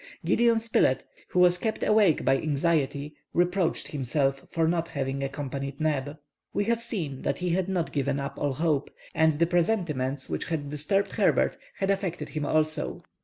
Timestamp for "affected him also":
11.91-13.03